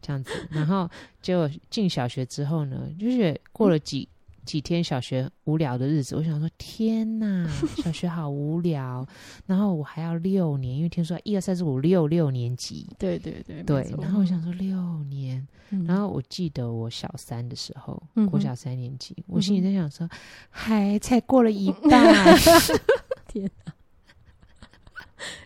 [0.00, 0.32] 这样子。
[0.50, 0.90] 然后
[1.20, 4.08] 就进小学之后呢，就是过了几。
[4.42, 9.06] 嗯几天小学无聊的日子，我想说天哪， 小学好无聊。
[9.46, 12.88] 然后我还要六年，因为听说一二三四五六六年级。
[12.98, 13.94] 对对对对。
[14.00, 20.08] 然后我想说六年，嗯、然后我记得我小三的时候，嗯、国小三年级，我心里在想说，
[20.50, 22.36] 还、嗯、才过了一半。
[23.28, 23.72] 天哪！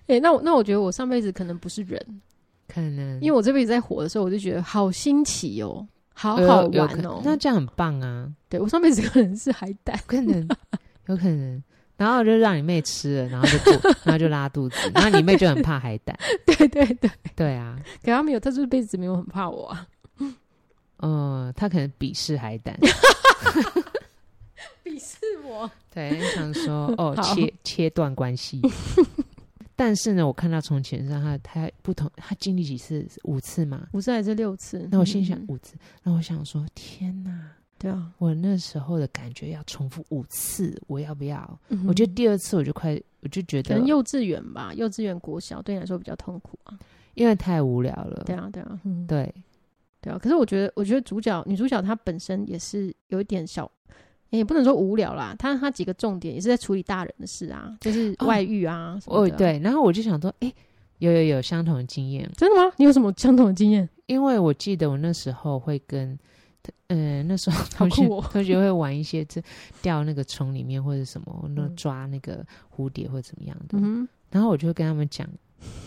[0.06, 2.20] 哎、欸，那我那我觉得我上辈子可能不是人，
[2.66, 5.86] 可能因为我这辈子在火的时候，我就觉得好新奇哦。
[6.18, 8.26] 好好玩哦，那这样很棒啊！
[8.48, 10.48] 对，我上辈子可能是海胆，可能
[11.08, 11.62] 有可能，
[11.98, 16.18] 然后就让你妹吃了，然后就肚， 然后就拉肚子，然后你妹就很怕海胆。
[16.46, 17.78] 对对对对啊！
[18.02, 19.86] 可他没有，他这辈子没有很怕我啊。
[21.00, 22.74] 嗯，他可能鄙视海胆，
[24.82, 25.70] 鄙视我。
[25.92, 28.62] 对，想说哦，切切断关系。
[29.78, 33.06] 但是呢，我看到从前上他他不同，他经历几次？
[33.24, 33.86] 五次嘛？
[33.92, 34.88] 五次还是六次？
[34.90, 37.52] 那我心想五次，那、嗯、我想说天哪！
[37.78, 41.60] 对啊，我那时候的感觉要重复五次，我要不要？
[41.68, 46.78] 嗯、我觉得第二次我就快，我就觉得可能幼稚园吧，幼稚园国小对你来说比较痛苦啊，
[47.12, 48.22] 因为太无聊了。
[48.24, 49.30] 对啊，对啊，嗯、对
[50.00, 50.18] 对啊。
[50.18, 53.70] 可是我觉得，我觉得主角女主角她本身也是有一点小。
[54.30, 58.98] 也不能说无聊啦，他他几个重点也是在处理大人的事啊，就是外遇啊。
[59.06, 60.54] 哦，哦，对，然后我就想说，哎、欸，
[60.98, 62.72] 有有有相同的经验，真的吗？
[62.76, 63.88] 你有什么相同的经验？
[64.06, 66.18] 因为我记得我那时候会跟，
[66.88, 69.42] 嗯、呃，那时候同学、哦、同学会玩一些，这
[69.80, 72.44] 掉那个虫里面或者什么，那抓那个
[72.76, 73.78] 蝴蝶或者怎么样的。
[73.78, 75.26] 嗯，然后我就会跟他们讲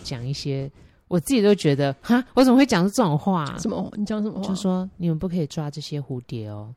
[0.02, 0.70] 讲一些，
[1.08, 3.58] 我自己都觉得，哈，我怎么会讲出这种话、啊？
[3.58, 3.90] 什么？
[3.96, 4.48] 你讲什么话？
[4.48, 6.74] 就说你们不可以抓这些蝴蝶哦。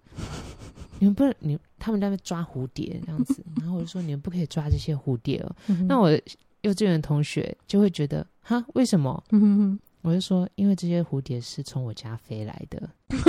[1.04, 5.54] 你们不能，你他们在那抓蝴蝶这样子， 然后我就说你们不可以抓这些蝴蝶哦。
[5.86, 6.10] 那我
[6.62, 9.22] 幼稚园同学就会觉得，哈，为什么？
[10.02, 12.90] 我就说，因为这些蝴蝶是从我家飞来的。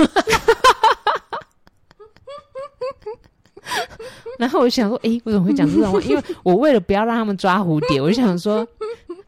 [4.39, 5.99] 然后我就想说，诶，我怎么会讲这种话？
[6.01, 8.65] 因为我为了不要让他们抓蝴蝶，我就想说。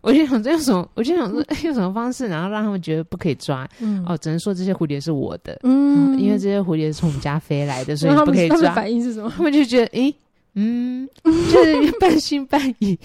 [0.08, 3.68] 我就想这用什么，我就想说用什么方式，然后让他们觉得不可以抓。
[3.82, 8.56] 嗯、哦，只能说这些蝴蝶是我的，嗯，嗯，因为这些蝴蝶是从我们家飞来的，所以不可以抓。
[8.56, 9.30] 他们反应是什么？
[9.36, 10.16] 他们就觉得，诶，
[10.54, 12.98] 嗯，就是半信半疑，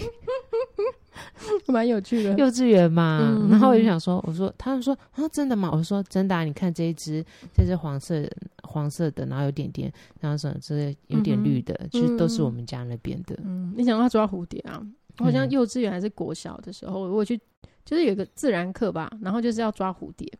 [1.67, 2.33] 蛮有趣的。
[2.37, 5.69] 幼稚园嘛，嗯、然后我就想说，我说，他们说啊，真的吗？
[5.73, 7.21] 我说真的啊，你看这一只，
[7.53, 8.25] 这只黄色
[8.61, 13.37] 黄色的，然后有点点，然后什么这个有点绿的，其实、嗯、都是我们家那边的。
[13.43, 14.81] 嗯，你想要抓蝴蝶啊？
[15.19, 17.39] 我好像幼稚园还是国小的时候，我去
[17.85, 20.31] 就是有一个自然课吧，然后就是要抓蝴蝶，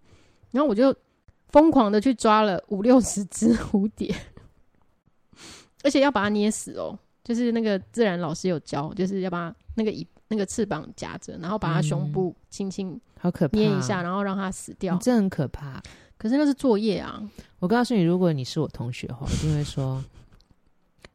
[0.52, 0.96] 然后我就
[1.50, 4.16] 疯狂的去抓了五六十只蝴蝶，
[5.84, 15.82] 而且要把它捏死哦，就是那个自然老师有教，就是要把那个尾那个翅膀夹着，然后把它胸部轻轻好可怕捏一下，然后让它死掉，这很可怕。
[16.18, 17.22] 可是那是作业啊！
[17.60, 20.02] 我告诉你，如果你是我同学的话，我一定会说。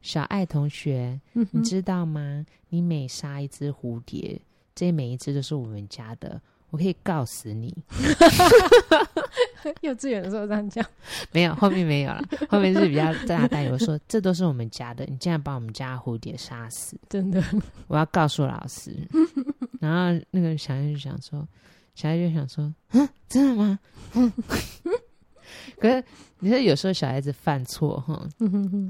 [0.09, 2.43] 小爱同学，你知道吗？
[2.71, 4.41] 你每杀一只蝴蝶，
[4.75, 6.41] 这每一只都是我们家的，
[6.71, 7.77] 我可以告死你。
[9.83, 10.83] 幼稚园的时候这样讲，
[11.31, 13.67] 没有，后面没有了，后面是比较大胆。
[13.67, 17.45] 我说 这都是我们家的，你竟然把我们家蝴蝶杀死，真的，
[17.87, 18.97] 我要告诉老师。
[19.79, 21.47] 然后那个小爱就想说，
[21.95, 23.79] 小爱就想说，嗯，真的吗？
[25.79, 26.03] 可是
[26.41, 28.27] 你说有时候小孩子犯错哈，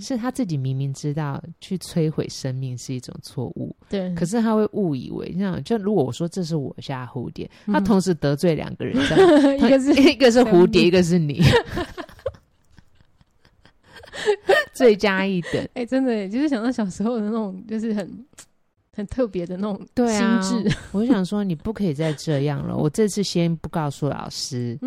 [0.01, 5.63] 是他自己明明知道去摧毁生命是一种错误，对，可是他会误以为这样。
[5.65, 8.97] 就如果我说这是我家蝴蝶，他同时得罪两个人，
[9.59, 11.43] 一个是 一个是蝴蝶，一个是你，
[14.75, 15.69] 罪加一等。
[15.75, 18.27] 哎，真的，就是想到小时候的那种，就是很
[18.95, 20.77] 很特别的那种心智。
[20.93, 22.77] 我就想说，你不可以再这样了。
[22.77, 24.79] 我这次先不告诉老师。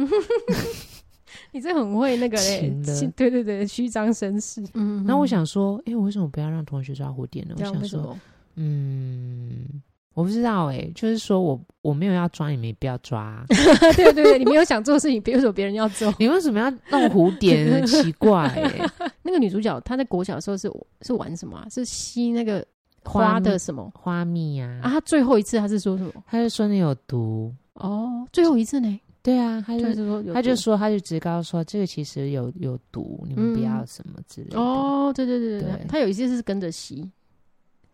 [1.52, 2.74] 你这很会那个嘞，
[3.16, 4.64] 对对对，虚张声势。
[4.74, 7.56] 嗯，那我想说，哎、欸，我为什么不要让同学抓蝴蝶呢？
[7.58, 8.18] 我想说，
[8.56, 9.82] 嗯，
[10.14, 13.44] 我不知道哎、欸，就是说我我没有要抓，你们也不要抓。
[13.96, 17.72] 对对对，你没有想做的事情，比如说别人要做， 你为什么要弄蝴蝶？
[17.72, 18.92] 很奇怪哎、欸。
[19.24, 21.68] 那个女主角她在国小的时候是是玩什么、啊？
[21.70, 22.66] 是吸那个
[23.04, 24.80] 花的什么花蜜呀？
[24.84, 26.12] 啊，她最后一次她是说什么？
[26.28, 28.28] 她是说你有毒哦。
[28.34, 29.00] 最后一次呢？
[29.24, 34.60] 对啊，他就说，他就说，他就直告说，这个其实有有毒，你们不要什么之类的。
[34.60, 37.08] 哦，对对对对，他有一些是跟着吸，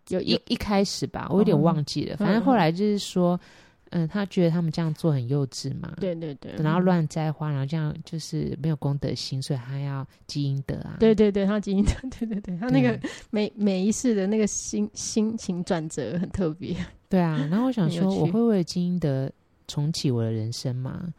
[0.08, 3.38] 有一一开始吧，我有点忘记了，反正后来就是说，
[3.90, 10.96] 嗯，他觉得他们这样做很幼稚嘛，对对对，然后乱摘花，然后这样就是没有公德心，所以他要积阴德啊。
[10.98, 16.74] 对对对，他积阴德， 对对对，他那个每每一世的那个心心情转折很特别。
[17.10, 19.30] 对啊，然后我想说，我会为了积阴德。
[19.68, 21.14] 重启我的人生吗？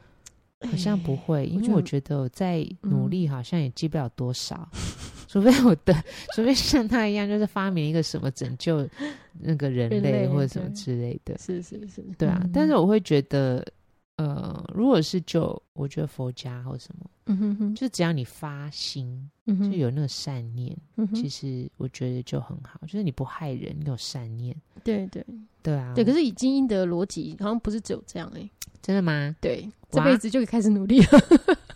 [0.69, 4.79] 好像不会，因为我觉得我在努力，好像也积不了多少，嗯、
[5.25, 5.93] 除非我的，
[6.35, 8.85] 除非像他一样，就是发明一个什么拯救
[9.39, 11.37] 那个人类或者什么之类的。
[11.37, 12.41] 是是是，对啊。
[12.43, 13.65] 嗯、但是我会觉得，
[14.17, 22.79] 呃，如果是就我觉得佛家或什么，嗯哼哼，就只要你发心，就有那个善念，嗯、其实我觉得就很好。
[22.81, 25.25] 就是你不害人，你有善念，对对
[25.61, 26.03] 对啊，对。
[26.03, 28.49] 可是以经营的逻辑，好像不是只有这样哎、欸。
[28.81, 29.35] 真的吗？
[29.41, 31.19] 对，这辈子就可以开始努力了。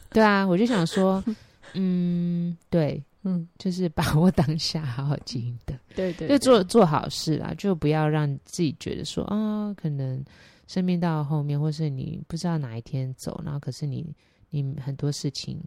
[0.09, 1.23] 对啊，我就想说，
[1.75, 5.77] 嗯，对，嗯，就是把握当下，好好经营的。
[5.95, 10.23] 对，对对，就做做好事啦，就不要让自己觉得说啊、哦，可能
[10.67, 14.05] 生命到后面，或是你不知道哪一天走，然后可是你
[14.49, 15.59] 你很多事情。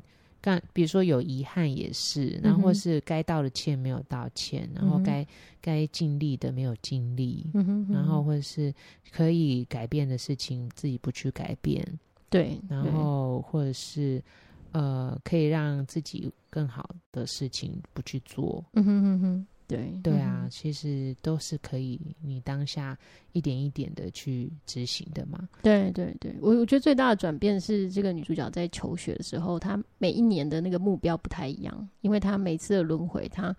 [0.47, 5.27] 但比如说有遗憾也是，然后或是该道的歉没有道歉，嗯、然后该
[5.61, 7.51] 该尽力的没有尽力，
[7.91, 8.73] 然后或者是
[9.11, 11.85] 可以改变的事情自己不去改变，
[12.31, 14.23] 对，然后或者是
[14.71, 19.47] 呃可以让自己更好的事情不去做，嗯哼哼哼。
[19.69, 22.97] 对对啊，嗯、其实都是可以，你当下
[23.33, 25.49] 一点一点的去执行的嘛。
[25.63, 33.55] 对对对，我我觉得最大的转变是这个女主角在求学的时候，她每一年的那个目标不太一样，因为她每次的轮回，她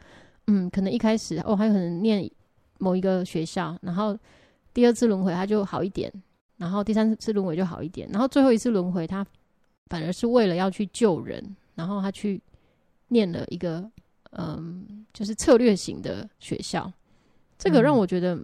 [0.48, 2.30] 嗯，可能一开始哦，还有可能念
[2.80, 4.18] 某一个学校，然后
[4.74, 6.10] 第二次轮回她就好一点，
[6.56, 9.28] 然后第三次轮回就好一点，然后最后一次轮回她
[9.88, 11.44] 反而是为了要去救人，
[11.76, 12.42] 然后她去
[13.10, 13.92] 念了一个。
[14.32, 16.92] 嗯，就是策略型的学校，
[17.58, 18.38] 这个让我觉得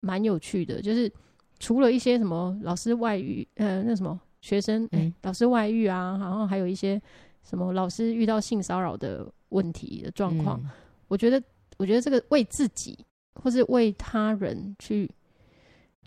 [0.00, 0.80] 蛮有趣的。
[0.80, 1.10] 嗯、就是
[1.58, 7.00] 除了一些什么老师外遇，呃，那什么学生，哎、欸，老师外遇啊，然后还有一些
[7.42, 10.70] 什么老师遇到性骚扰的问题的状况，嗯、
[11.08, 11.42] 我觉得，
[11.76, 12.98] 我觉得这个为自己
[13.34, 15.10] 或是为他人去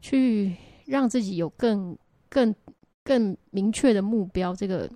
[0.02, 1.98] 去让自己有更
[2.30, 2.54] 更
[3.04, 4.90] 更明确的目标，这个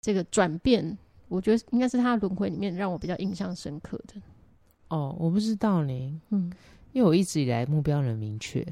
[0.00, 0.96] 这个转变。
[1.28, 4.14] 我觉得应该是他轮回里面让我比较印象深刻的。
[4.88, 6.20] 哦，我不知道呢。
[6.30, 6.50] 嗯，
[6.92, 8.64] 因为我一直以来目标很明确，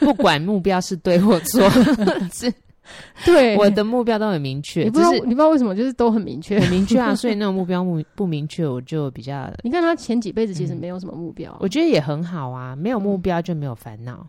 [0.00, 1.68] 不管目标是对或错，
[2.32, 2.52] 是，
[3.26, 4.84] 对，我的目标都很明确。
[4.84, 7.12] 你不知道，你不知道为什么，就是都很明确，很明确啊。
[7.16, 9.52] 所以那种目标不不明确，我就比较。
[9.62, 12.74] 你看他前几辈子其实没有什么目标，我觉得也很好啊。
[12.74, 14.26] 没有目标就没有烦恼。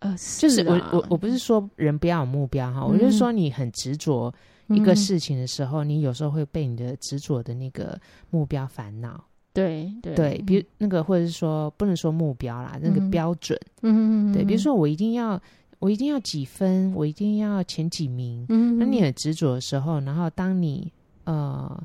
[0.00, 4.32] 呃，就是我我我不是说人不要有目标哈，我就是说你很执着。
[4.70, 7.98] 一个事情的时候，你有时候会被你的执着的那个
[8.30, 9.22] 目标烦恼。
[9.52, 13.58] 对对对，比如那个，或者是说不能说目标啦，那个标准。
[13.82, 14.32] 嗯嗯嗯。
[14.32, 15.40] 对，比如说我一定要，
[15.78, 18.46] 我一定要几分，我一定要前几名。
[18.48, 18.78] 嗯。
[18.78, 20.92] 那你很执着的时候，然后当你
[21.24, 21.82] 呃。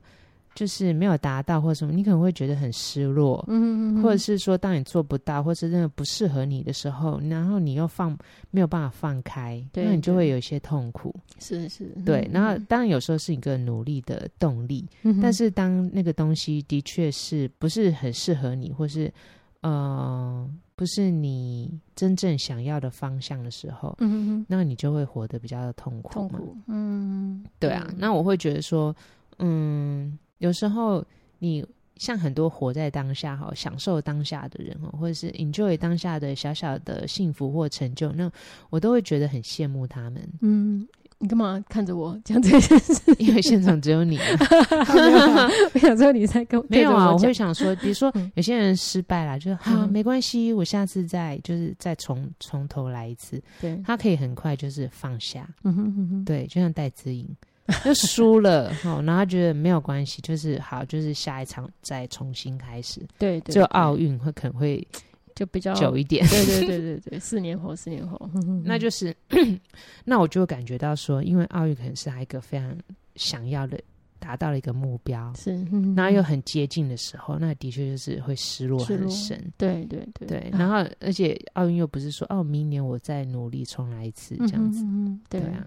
[0.56, 8.18] 就是没有达到或什么，你可能会觉得很失落，嗯，或者是说，当你做不到，或是真的不适合你的时候，然后你又放
[8.52, 11.14] 没有办法放开，对那你就会有一些痛苦。
[11.40, 12.26] 是是，对。
[12.32, 19.12] 然后当然有时候是一个努力的动力，嗯、但是当那个东西的确是不是很适合你，或是
[19.60, 26.14] 呃不是你真正想要的方向的时候，嗯哼，那你就会活得比较的痛苦。
[26.14, 27.94] 痛苦，嗯，对啊。
[27.98, 28.96] 那我会觉得说，
[29.40, 30.18] 嗯。
[30.40, 31.04] 有时候，
[31.40, 31.66] 你
[31.98, 38.30] 像很多活在当下哈，享受当下的人哈，或者是 enjoy 当下的小小的幸福或成就，那
[38.70, 40.22] 我都会觉得很羡慕他们。
[40.42, 40.86] 嗯，
[41.20, 43.02] 你干嘛看着我讲这件事？
[43.18, 44.18] 因为现场只有你。
[45.74, 47.14] 我想说你在跟我 没有啊？
[47.14, 53.42] 我会想说，比如说有些人失败了，就好没关系，我下次再就是再从从头来一次。
[53.62, 55.48] 对，他可以很快就是放下。
[55.64, 57.26] 嗯哼嗯哼，对，就像戴姿颖。
[57.84, 63.00] 就输了，哦，然后他觉得没有关系，就是好，就是下一场再重新开始。
[63.18, 64.88] 对，对，对，就奥运会可能会
[65.34, 66.26] 就比较久一点。
[66.28, 68.30] 对对对对对，四年后，四年后，
[68.64, 69.16] 那就是，
[70.06, 72.76] 那我就会感觉到说，因为奥运可能是他一个非常
[73.16, 73.80] 想要的，
[74.20, 75.52] 达到了一个目标，是，
[75.96, 79.44] 然后又很接近的时候，那的确就是会失落很深。
[79.58, 84.86] 对对对对，然后而且奥运又不是说哦，明年我再努力重来一次这样子，
[85.30, 85.66] 对啊。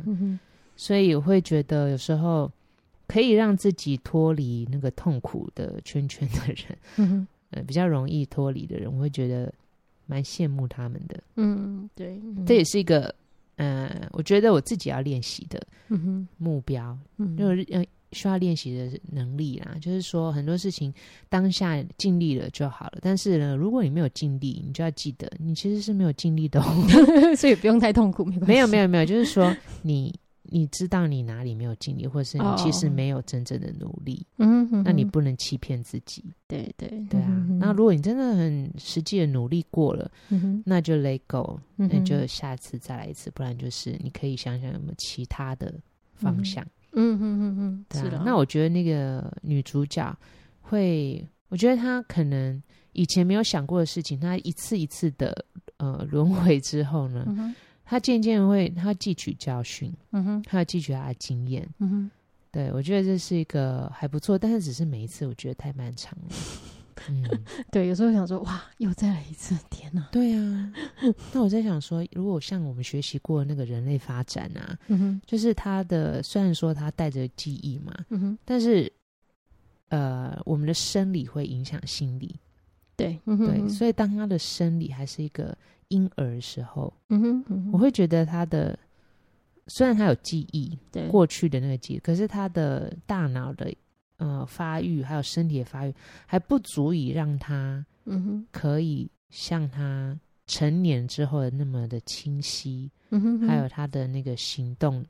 [0.80, 2.50] 所以我会觉得，有时候
[3.08, 9.52] 可以让自己脱离那个痛苦的圈圈的人，嗯， 呃，比较容易脱离的人，我会觉得
[10.06, 11.20] 蛮羡慕他们的。
[11.34, 13.12] 嗯，对，嗯、这也是一个，
[13.56, 15.60] 呃，我觉得我自己要练习的
[16.36, 19.74] 目标，嗯，就是呃需要练习的能力啦。
[19.80, 20.94] 就是说很多事情
[21.28, 26.62] 当下尽力了就好了，但是呢，如果你没有尽力，你就要记得，你其实是没有尽力的，
[27.36, 28.46] 所以不用太痛苦，没关系。
[28.46, 29.52] 没有，没有，没有，就是说
[29.82, 30.14] 你。
[30.50, 34.82] 你知道你哪里没有尽力，或是你其实没有真正的努力，嗯、oh.
[34.84, 36.24] 那你不能欺骗自己。
[36.46, 37.46] 对对对啊！
[37.60, 45.74] 那如果你真的很实际的努力过了，嗯、哼那就 let go，那就下次再来一次，不然就是你可以想想有没有其他的
[46.14, 46.66] 方向。
[46.92, 48.04] 嗯哼哼哼，对啊。
[48.04, 48.22] 是的。
[48.24, 50.16] 那我觉得那个女主角
[50.62, 52.60] 会，我觉得她可能
[52.92, 55.44] 以前没有想过的事情，她一次一次的
[55.76, 57.54] 呃轮回之后呢，嗯、
[57.88, 62.10] 她渐渐会，他汲取教训，嗯哼，他要汲取他的经验，嗯哼。
[62.50, 66.36] 对，我觉得这是一个还不错，但是只是每一次我觉得太漫长了。
[67.08, 67.24] 嗯，
[67.70, 70.06] 对，有时候想说哇，又再来一次，天哪！
[70.12, 70.72] 对啊，
[71.32, 78.92] 那我在想说，如果像我们学习过那个人类发展啊，嗯哼，就是他的虽然说他带着记忆嘛，嗯哼，但是
[79.88, 82.34] 呃，我们的生理会影响心理，
[82.96, 83.68] 对，嗯哼。
[83.70, 85.56] 所以当他的生理还是一个
[85.88, 88.78] 婴儿的时候，嗯哼，嗯哼，我会觉得他的
[89.66, 93.72] 虽然他有记忆，对，过去的那个记忆，可是他的大脑的。
[94.20, 95.94] 呃，发育还有身体的发育
[96.26, 100.18] 还不足以让他，嗯哼，可以像他
[100.48, 105.06] 成年之后的那么的清晰，嗯哼，还有他的那个行动，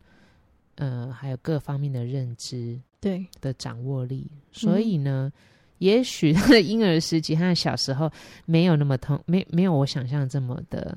[0.74, 3.26] 呃，还有各方面的认知，对。
[3.40, 4.30] 的掌握力。
[4.52, 5.32] 所以呢，
[5.78, 8.10] 也许他的婴儿时期，他的小时候
[8.46, 10.96] 没有那么痛，没没有我想象这么的。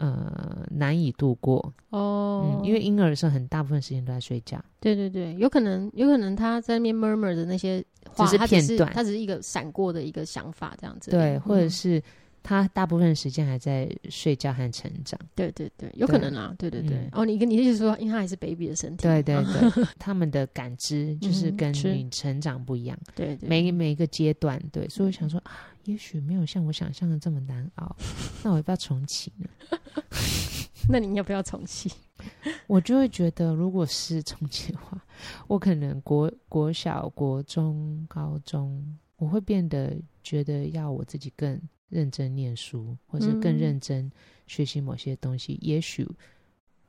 [0.00, 4.56] 呃，难以度过哦、嗯，因为婴儿的时候很大部分时间都在睡觉。
[4.78, 11.10] 对对对，有可能，有可能他在那边 murmur 的那些话，只是片段，他只是一个闪过的一个想法，这样子。
[11.10, 12.00] 对，或者是
[12.42, 15.18] 他大部分时间还在睡觉和成长。
[15.34, 16.54] 对对对，有可能啊。
[16.58, 16.96] 对对对。
[16.96, 19.02] 嗯、哦，你跟你意思说，因为他还是 baby 的身体。
[19.02, 22.98] 对对对， 他们的感知就是跟你成长不一样。
[23.14, 25.52] 对对，每每一个阶段，对，所以我想说啊。
[25.84, 27.96] 也许没有像我想象的这么难熬，
[28.44, 29.48] 那我要不要重启呢？
[30.86, 31.90] 那你要不要重启？
[32.66, 35.02] 我就会觉得，如果是重启的话，
[35.46, 41.58] 我可能国国小、国中、高中，我会变得觉得要我自己更
[41.88, 44.10] 认真念书，或者更认真
[44.46, 45.54] 学习某些东西。
[45.54, 46.08] 嗯、也许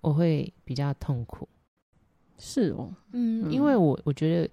[0.02, 1.48] 我会比较痛苦。
[2.38, 4.50] 是哦，嗯，因为我我觉得。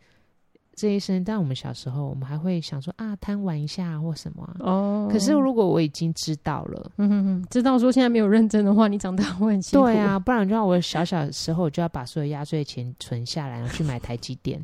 [0.78, 5.09] 这一生，但我们小时候，我们还会想说啊，贪玩一下或什么、啊、哦。
[5.11, 9.86] 可是如果我已经知道了，嗯哼哼，知道说现在没有认真的话，你长大会很辛苦。
[9.86, 14.62] 对啊，不然就让我小小的时候我就要把所有压岁钱存下来，然后去买台积电。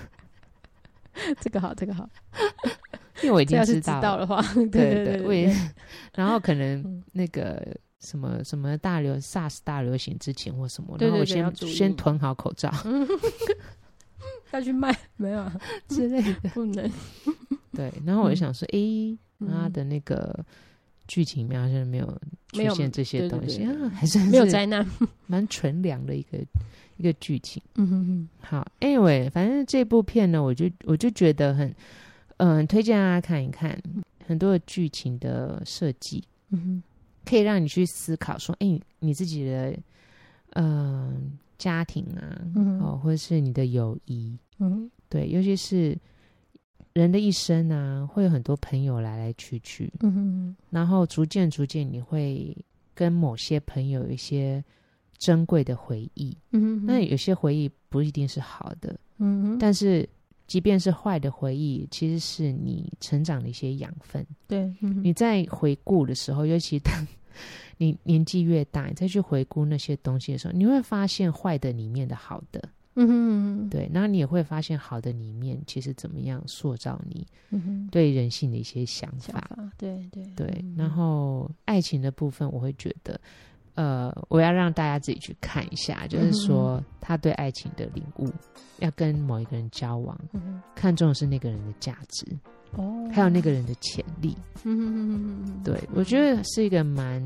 [1.40, 2.06] 这个好，这个好，
[3.22, 4.26] 因为我已经知道了。
[4.72, 5.54] 对对对，我也。
[6.14, 12.72] 然后可能那个什么什么大流 SARS 大流行之前或什么，然后我先先囤好口罩。
[14.52, 16.90] 要去卖没有啊 之类的，不能。
[17.72, 19.16] 对，然后我就想说，哎，
[19.48, 20.44] 他的那个
[21.08, 22.06] 剧情里面好像没有
[22.52, 24.86] 出现这些东西啊，还是没有灾难，
[25.26, 26.38] 蛮纯良的一个
[26.98, 27.62] 一个剧情。
[27.76, 28.28] 嗯哼哼。
[28.42, 31.74] 好，Anyway，反正这部片呢，我就我就觉得很，
[32.38, 33.80] 嗯，很推荐大家看一看，
[34.26, 36.82] 很多的剧情的设计，嗯哼，
[37.24, 39.76] 可以让你去思考说，哎，你自己的，
[40.54, 41.38] 嗯。
[41.58, 45.96] 家庭啊，嗯、哦，或者是你的友谊，嗯，对，尤其是
[46.92, 52.52] 人的一生啊，会有很多朋友来来去去，嗯哼，然后逐渐逐渐，你会
[52.96, 54.64] 跟某些朋友有一些
[55.18, 60.08] 珍贵的回忆，嗯哼，那有些回忆不一定是好的，嗯哼，但是
[60.52, 66.92] 即便是坏的回忆，其实是你成长的一些养分，对，嗯、你在回顾的时候，尤其当。
[67.78, 72.62] 你年纪越大，你再去回顾那些东西的时候，你会发现坏的里面的好的，
[72.96, 77.26] 嗯哼，对，然后你也会发现好的里面其实怎么样塑造你，
[77.90, 83.18] 对人性的一些想法，嗯、想法对对对，然后爱情的部分，我会觉得，
[83.74, 88.28] 呃，我要让大家自己去看一下，就是说他对爱情的领悟，
[88.80, 90.18] 要跟某一个人交往，
[90.74, 92.26] 看重的是那个人的价值。
[92.74, 97.22] 哦，还有那个人的潜力，嗯对，我觉得是一个蛮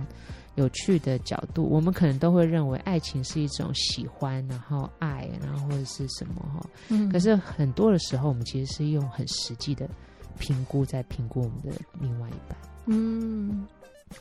[0.57, 1.63] 有趣的角度。
[1.69, 6.69] 我们可能都会认为爱情是一种喜欢，然后爱，然后或者是什么哈。
[6.89, 9.89] 嗯，可是很多的时候，我们其实是用很实际的
[10.37, 11.71] 评估在评估我们的
[12.01, 12.59] 另外一半。
[12.87, 13.65] 嗯，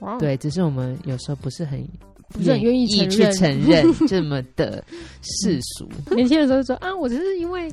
[0.01, 1.83] 哇，对，只是我们有时候不是很。
[2.29, 4.83] 不是很愿意去承认 这么的
[5.21, 5.87] 世俗。
[6.15, 7.71] 年轻的时候就说啊，我只是因为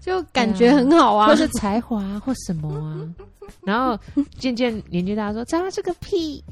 [0.00, 3.14] 就感觉很好啊，或是才华或什么啊。
[3.64, 3.98] 然后
[4.38, 6.42] 渐渐年纪大说，才华是个屁，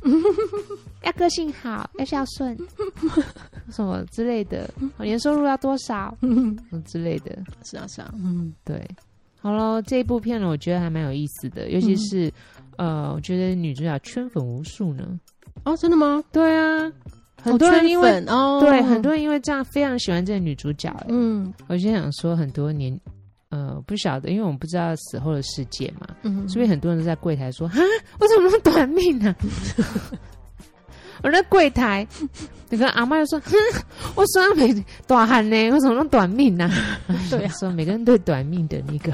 [1.02, 2.56] 要个性好，要孝顺，
[3.70, 4.68] 什么之类的，
[4.98, 6.14] 年收入要多少，
[6.84, 7.36] 之类的。
[7.64, 8.86] 是啊，是啊，嗯，对。
[9.40, 12.30] 好了，这一部片呢，我觉得还蛮有意思的，尤其是
[12.76, 15.18] 呃，我觉得女主角圈粉无数呢。
[15.64, 16.22] 哦，真的吗？
[16.30, 16.92] 对啊。
[17.42, 20.94] 很多人因为哦，对，很多人因为这样非常喜欢这个女主角。
[21.08, 22.98] 嗯，我就想说，很多年
[23.48, 27.80] 呃不晓得，因为我们不知道死后的世界嘛，嗯，所以很多人都在柜台说：“哈，
[28.18, 29.34] 我怎么那么短命呢？”
[31.22, 32.06] 我在柜台，
[32.70, 33.52] 那个阿妈就说：“哼，
[34.14, 39.12] 我虽然没短汉呢，为什么那么短命呢、啊？”对、啊，说每个人对短命的那个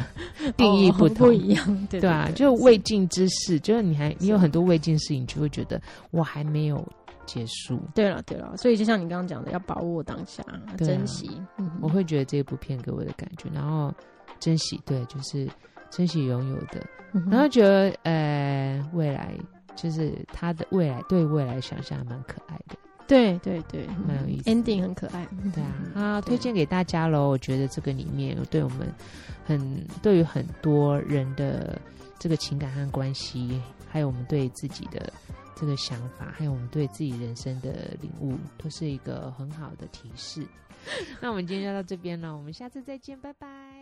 [0.56, 6.86] 定义不同，哦、不一样，对，对，对，对啊，就未尽之事，就是你还你有很多未尽事情，你就会觉得我还没有
[7.26, 7.78] 结束。
[7.94, 11.30] 对了，对了，所以就像你刚刚讲的，要把握当下，啊、珍惜。
[11.58, 13.92] 嗯、我会觉得这部片给我的感觉，然后
[14.40, 15.46] 珍惜，对，就是
[15.90, 16.80] 珍惜拥有的，
[17.12, 19.34] 嗯、然后觉得呃未来。
[19.78, 22.74] 就是他的未来，对未来想象还蛮可爱的，
[23.06, 27.28] 对对对，蛮有意思，ending 很可爱，对啊，啊，推荐给大家喽。
[27.28, 28.90] 我觉得这个里面对我们
[29.44, 31.78] 很，对于很多人的
[32.18, 35.12] 这个情感和关系，还有我们对自己的
[35.58, 40.46] 这个想法，还有我们对自己人生的领悟，都是一个很好的提示。
[41.20, 43.75] 那我们今天就到这边了，我们下次再见，拜拜。